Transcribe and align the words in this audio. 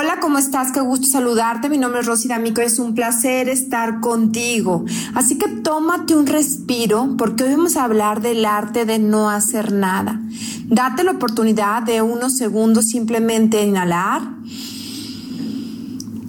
Hola, 0.00 0.20
¿cómo 0.20 0.38
estás? 0.38 0.70
Qué 0.70 0.78
gusto 0.78 1.08
saludarte. 1.08 1.68
Mi 1.68 1.76
nombre 1.76 2.02
es 2.02 2.06
Rosy 2.06 2.28
D'Amico 2.28 2.60
es 2.60 2.78
un 2.78 2.94
placer 2.94 3.48
estar 3.48 3.98
contigo. 3.98 4.84
Así 5.12 5.38
que 5.38 5.48
tómate 5.48 6.14
un 6.14 6.28
respiro 6.28 7.16
porque 7.18 7.42
hoy 7.42 7.56
vamos 7.56 7.76
a 7.76 7.82
hablar 7.82 8.22
del 8.22 8.44
arte 8.44 8.84
de 8.84 9.00
no 9.00 9.28
hacer 9.28 9.72
nada. 9.72 10.20
Date 10.66 11.02
la 11.02 11.10
oportunidad 11.10 11.82
de 11.82 12.00
unos 12.00 12.36
segundos 12.36 12.86
simplemente 12.86 13.64
inhalar, 13.64 14.22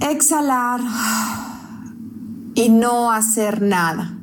exhalar 0.02 0.82
y 2.56 2.70
no 2.70 3.12
hacer 3.12 3.62
nada. 3.62 4.19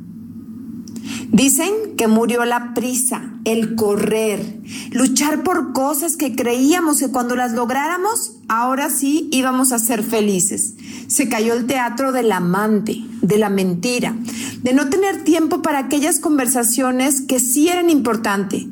Dicen 1.33 1.97
que 1.97 2.07
murió 2.07 2.45
la 2.45 2.73
prisa, 2.73 3.31
el 3.45 3.75
correr, 3.75 4.61
luchar 4.93 5.43
por 5.43 5.73
cosas 5.73 6.17
que 6.17 6.35
creíamos 6.35 7.01
que 7.01 7.09
cuando 7.09 7.35
las 7.37 7.53
lográramos, 7.53 8.37
ahora 8.49 8.91
sí 8.91 9.29
íbamos 9.33 9.73
a 9.73 9.79
ser 9.79 10.03
felices. 10.03 10.75
Se 11.09 11.29
cayó 11.29 11.55
el 11.55 11.67
teatro 11.67 12.13
del 12.13 12.31
amante, 12.33 13.03
de 13.23 13.39
la 13.39 13.51
mentira, 13.51 14.15
de 14.63 14.73
no 14.73 14.89
tener 14.89 15.25
tiempo 15.25 15.63
para 15.63 15.81
aquellas 15.81 16.21
conversaciones 16.21 17.23
que 17.23 17.41
sí 17.41 17.69
eran 17.69 17.91
importantes, 17.91 18.65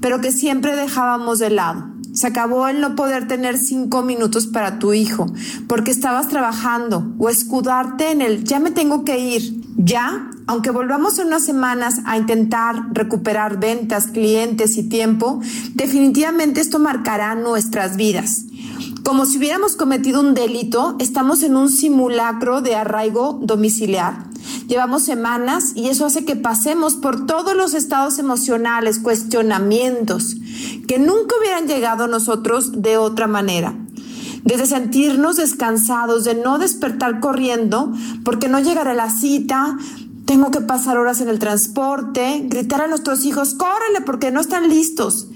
pero 0.00 0.20
que 0.20 0.32
siempre 0.32 0.76
dejábamos 0.76 1.38
de 1.38 1.50
lado. 1.50 1.95
Se 2.16 2.26
acabó 2.26 2.66
el 2.66 2.80
no 2.80 2.96
poder 2.96 3.28
tener 3.28 3.58
cinco 3.58 4.02
minutos 4.02 4.46
para 4.46 4.78
tu 4.78 4.94
hijo 4.94 5.26
porque 5.68 5.90
estabas 5.90 6.28
trabajando 6.28 7.12
o 7.18 7.28
escudarte 7.28 8.10
en 8.10 8.22
el 8.22 8.42
ya 8.42 8.58
me 8.58 8.70
tengo 8.70 9.04
que 9.04 9.18
ir. 9.18 9.62
Ya, 9.76 10.30
aunque 10.46 10.70
volvamos 10.70 11.18
en 11.18 11.26
unas 11.26 11.44
semanas 11.44 12.00
a 12.06 12.16
intentar 12.16 12.86
recuperar 12.94 13.60
ventas, 13.60 14.06
clientes 14.06 14.78
y 14.78 14.88
tiempo, 14.88 15.42
definitivamente 15.74 16.62
esto 16.62 16.78
marcará 16.78 17.34
nuestras 17.34 17.98
vidas. 17.98 18.46
Como 19.04 19.26
si 19.26 19.36
hubiéramos 19.36 19.76
cometido 19.76 20.20
un 20.20 20.32
delito, 20.32 20.96
estamos 20.98 21.42
en 21.42 21.54
un 21.54 21.68
simulacro 21.68 22.62
de 22.62 22.76
arraigo 22.76 23.38
domiciliar. 23.42 24.24
Llevamos 24.68 25.02
semanas 25.02 25.72
y 25.74 25.88
eso 25.90 26.06
hace 26.06 26.24
que 26.24 26.34
pasemos 26.34 26.94
por 26.94 27.26
todos 27.26 27.54
los 27.54 27.74
estados 27.74 28.18
emocionales, 28.18 28.98
cuestionamientos, 28.98 30.36
que 30.86 30.98
nunca 30.98 31.36
hubieran 31.38 31.66
llegado 31.66 32.04
a 32.04 32.08
nosotros 32.08 32.82
de 32.82 32.96
otra 32.96 33.26
manera. 33.26 33.74
Desde 34.44 34.66
sentirnos 34.66 35.36
descansados, 35.36 36.24
de 36.24 36.34
no 36.34 36.58
despertar 36.58 37.20
corriendo 37.20 37.92
porque 38.24 38.48
no 38.48 38.60
llegará 38.60 38.94
la 38.94 39.10
cita, 39.10 39.76
tengo 40.24 40.50
que 40.50 40.60
pasar 40.60 40.98
horas 40.98 41.20
en 41.20 41.28
el 41.28 41.38
transporte, 41.38 42.42
gritar 42.48 42.80
a 42.82 42.88
nuestros 42.88 43.24
hijos, 43.24 43.54
córrele 43.54 44.00
porque 44.04 44.30
no 44.30 44.40
están 44.40 44.68
listos. 44.68 45.28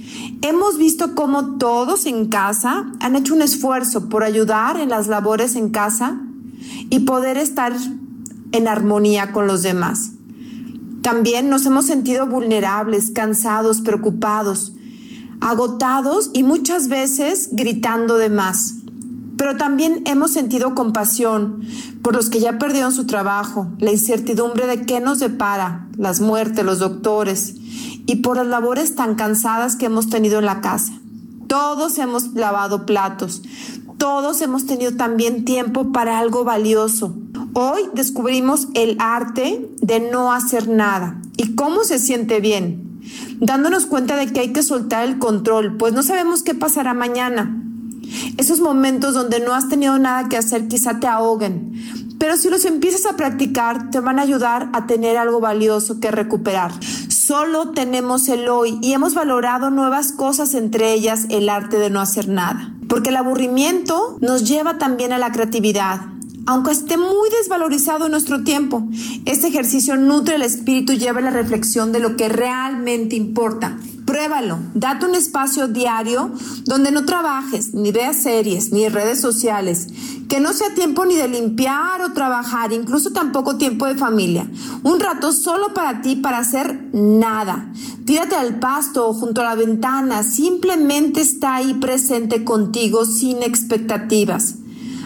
Hemos 0.43 0.78
visto 0.78 1.15
cómo 1.15 1.59
todos 1.59 2.06
en 2.06 2.28
casa 2.28 2.87
han 3.01 3.17
hecho 3.17 3.34
un 3.34 3.43
esfuerzo 3.43 4.09
por 4.09 4.25
ayudar 4.25 4.78
en 4.81 4.91
las 4.91 5.06
labores 5.06 5.55
en 5.55 5.71
casa 5.71 6.21
y 6.91 7.01
poder 7.01 7.37
estar 7.37 7.73
en 8.53 8.69
armonía 8.69 9.33
con 9.33 9.47
los 9.47 9.62
demás. 9.62 10.12
También 11.03 11.48
nos 11.48 11.65
hemos 11.67 11.87
sentido 11.87 12.27
vulnerables, 12.27 13.11
cansados, 13.11 13.81
preocupados, 13.81 14.73
agotados 15.41 16.31
y 16.33 16.43
muchas 16.43 16.89
veces 16.89 17.49
gritando 17.53 18.19
de 18.19 18.31
más. 18.31 18.75
Pero 19.37 19.57
también 19.57 20.03
hemos 20.05 20.33
sentido 20.33 20.75
compasión 20.75 21.63
por 22.03 22.15
los 22.15 22.29
que 22.29 22.41
ya 22.41 22.59
perdieron 22.59 22.93
su 22.93 23.07
trabajo, 23.07 23.69
la 23.79 23.91
incertidumbre 23.91 24.67
de 24.67 24.83
qué 24.85 25.01
nos 25.01 25.19
depara, 25.19 25.89
las 25.97 26.21
muertes, 26.21 26.65
los 26.65 26.79
doctores 26.79 27.55
y 28.07 28.17
por 28.17 28.37
las 28.37 28.47
labores 28.47 28.95
tan 28.97 29.15
cansadas 29.15 29.77
que 29.77 29.87
hemos 29.87 30.11
tenido 30.11 30.39
en 30.39 30.45
la 30.45 30.61
casa. 30.61 30.93
Todos 31.47 31.97
hemos 31.99 32.35
lavado 32.35 32.85
platos, 32.85 33.43
todos 33.97 34.41
hemos 34.43 34.67
tenido 34.67 34.97
también 34.97 35.45
tiempo 35.45 35.91
para 35.91 36.19
algo 36.19 36.45
valioso. 36.45 37.17
Hoy 37.55 37.81
descubrimos 37.95 38.69
el 38.75 38.97
arte 39.01 39.71
de 39.81 40.01
no 40.01 40.33
hacer 40.33 40.69
nada 40.69 41.21
y 41.37 41.55
cómo 41.55 41.85
se 41.85 41.99
siente 41.99 42.41
bien, 42.41 42.90
dándonos 43.41 43.87
cuenta 43.87 44.16
de 44.16 44.33
que 44.33 44.41
hay 44.41 44.53
que 44.53 44.62
soltar 44.62 45.09
el 45.09 45.19
control, 45.19 45.77
pues 45.77 45.93
no 45.93 46.03
sabemos 46.03 46.43
qué 46.43 46.55
pasará 46.55 46.94
mañana. 46.94 47.56
Esos 48.37 48.61
momentos 48.61 49.15
donde 49.15 49.41
no 49.41 49.55
has 49.55 49.69
tenido 49.69 49.99
nada 49.99 50.28
que 50.28 50.37
hacer 50.37 50.69
quizá 50.69 50.99
te 50.99 51.06
ahoguen, 51.06 51.72
pero 52.19 52.37
si 52.37 52.50
los 52.50 52.65
empiezas 52.66 53.06
a 53.06 53.16
practicar 53.16 53.91
te 53.91 54.00
van 54.00 54.19
a 54.19 54.22
ayudar 54.22 54.69
a 54.72 54.87
tener 54.87 55.16
algo 55.16 55.41
valioso 55.41 56.00
que 56.00 56.11
recuperar. 56.11 56.72
Solo 57.09 57.71
tenemos 57.71 58.28
el 58.28 58.49
hoy 58.49 58.78
y 58.83 58.93
hemos 58.93 59.15
valorado 59.15 59.71
nuevas 59.71 60.12
cosas, 60.12 60.55
entre 60.55 60.93
ellas 60.93 61.27
el 61.31 61.49
arte 61.49 61.78
de 61.78 61.88
no 61.88 62.00
hacer 62.00 62.28
nada. 62.28 62.75
Porque 62.88 63.11
el 63.11 63.17
aburrimiento 63.17 64.19
nos 64.21 64.47
lleva 64.47 64.77
también 64.77 65.12
a 65.12 65.19
la 65.19 65.32
creatividad, 65.32 66.00
aunque 66.47 66.73
esté 66.73 66.97
muy 66.97 67.28
desvalorizado 67.39 68.06
en 68.06 68.12
nuestro 68.12 68.43
tiempo. 68.43 68.83
Este 69.25 69.49
ejercicio 69.49 69.97
nutre 69.97 70.37
el 70.37 70.43
espíritu 70.43 70.93
y 70.93 70.99
lleva 70.99 71.21
la 71.21 71.31
reflexión 71.31 71.93
de 71.93 72.01
lo 72.01 72.17
que 72.17 72.28
realmente 72.28 73.17
importa. 73.17 73.78
Pruébalo, 74.05 74.59
date 74.75 75.06
un 75.06 75.15
espacio 75.15 75.69
diario 75.69 76.33
donde 76.65 76.91
no 76.91 77.05
trabajes, 77.05 77.75
ni 77.75 77.93
veas 77.93 78.17
series, 78.17 78.73
ni 78.73 78.89
redes 78.89 79.21
sociales, 79.21 79.87
que 80.29 80.41
no 80.41 80.53
sea 80.53 80.75
tiempo 80.75 81.05
ni 81.05 81.15
de 81.15 81.29
limpiar 81.29 82.03
o 82.03 82.12
trabajar, 82.12 82.73
incluso 82.73 83.11
tampoco 83.12 83.56
tiempo 83.56 83.87
de 83.87 83.95
familia. 83.95 84.50
Un 84.83 84.99
rato 84.99 85.33
solo 85.33 85.75
para 85.75 86.03
ti 86.03 86.17
para 86.17 86.39
hacer 86.39 86.89
nada. 86.93 87.73
Tírate 88.05 88.34
al 88.34 88.59
pasto 88.59 89.09
o 89.09 89.15
junto 89.15 89.43
a 89.43 89.45
la 89.45 89.55
ventana, 89.55 90.25
simplemente 90.25 91.21
está 91.21 91.56
ahí 91.56 91.75
presente 91.75 92.43
contigo 92.43 93.05
sin 93.05 93.45
expectativas. 93.45 94.56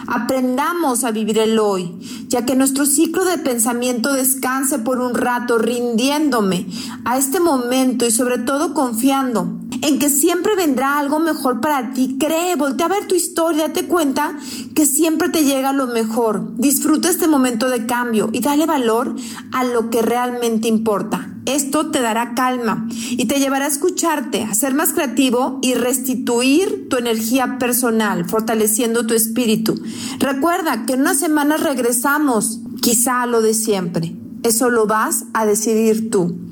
Aprendamos 0.07 1.03
a 1.03 1.11
vivir 1.11 1.39
el 1.39 1.57
hoy, 1.59 1.91
ya 2.27 2.45
que 2.45 2.55
nuestro 2.55 2.85
ciclo 2.85 3.25
de 3.25 3.37
pensamiento 3.37 4.13
descanse 4.13 4.79
por 4.79 4.99
un 4.99 5.15
rato 5.15 5.57
rindiéndome 5.57 6.67
a 7.05 7.17
este 7.17 7.39
momento 7.39 8.05
y 8.05 8.11
sobre 8.11 8.37
todo 8.39 8.73
confiando 8.73 9.59
en 9.81 9.99
que 9.99 10.09
siempre 10.09 10.55
vendrá 10.55 10.99
algo 10.99 11.19
mejor 11.19 11.61
para 11.61 11.91
ti. 11.93 12.17
Cree, 12.19 12.55
voltea 12.55 12.87
a 12.87 12.89
ver 12.89 13.07
tu 13.07 13.15
historia, 13.15 13.67
date 13.67 13.85
cuenta 13.85 14.37
que 14.73 14.85
siempre 14.85 15.29
te 15.29 15.43
llega 15.43 15.73
lo 15.73 15.87
mejor. 15.87 16.55
Disfruta 16.55 17.09
este 17.09 17.27
momento 17.27 17.69
de 17.69 17.85
cambio 17.85 18.29
y 18.31 18.39
dale 18.39 18.65
valor 18.65 19.15
a 19.51 19.63
lo 19.63 19.89
que 19.89 20.01
realmente 20.01 20.67
importa. 20.67 21.34
Esto 21.45 21.91
te 21.91 22.01
dará 22.01 22.33
calma 22.33 22.87
y 23.11 23.25
te 23.25 23.39
llevará 23.39 23.65
a 23.65 23.69
escucharte, 23.69 24.43
a 24.43 24.53
ser 24.53 24.73
más 24.73 24.93
creativo 24.93 25.59
y 25.61 25.73
restituir 25.75 26.87
tu 26.89 26.97
energía 26.97 27.57
personal, 27.59 28.25
fortaleciendo 28.25 29.05
tu 29.05 29.13
espíritu. 29.13 29.81
Recuerda 30.19 30.85
que 30.85 30.93
en 30.93 31.01
unas 31.01 31.19
semanas 31.19 31.61
regresamos, 31.61 32.59
quizá 32.81 33.21
a 33.21 33.27
lo 33.27 33.41
de 33.41 33.53
siempre. 33.53 34.15
Eso 34.43 34.69
lo 34.69 34.85
vas 34.85 35.25
a 35.33 35.45
decidir 35.45 36.09
tú 36.09 36.44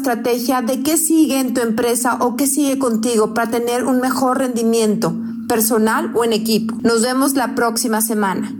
de 0.63 0.83
qué 0.83 0.97
sigue 0.97 1.39
en 1.39 1.55
tu 1.55 1.61
empresa 1.61 2.19
o 2.21 2.37
qué 2.37 2.47
sigue 2.47 2.79
contigo 2.79 3.35
para 3.35 3.51
tener 3.51 3.85
un 3.85 4.01
mejor 4.01 4.39
rendimiento 4.39 5.15
personal 5.49 6.13
o 6.15 6.25
en 6.25 6.33
equipo. 6.33 6.75
Nos 6.83 7.03
vemos 7.03 7.35
la 7.35 7.55
próxima 7.55 8.01
semana. 8.01 8.55